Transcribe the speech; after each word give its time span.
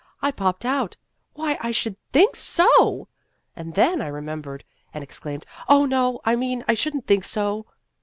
I 0.19 0.31
popped 0.31 0.65
out, 0.65 0.97
* 1.15 1.33
Why, 1.35 1.59
I 1.61 1.69
should 1.69 1.95
think 2.11 2.35
so!' 2.35 3.07
and 3.55 3.75
then 3.75 4.01
I 4.01 4.07
remembered 4.07 4.63
and 4.95 5.03
exclaimed,' 5.03 5.45
Oh, 5.69 5.85
no! 5.85 6.21
I 6.25 6.35
mean 6.35 6.65
I 6.67 6.73
should 6.73 6.95
n't 6.95 7.05
think 7.05 7.23
so.' 7.23 7.67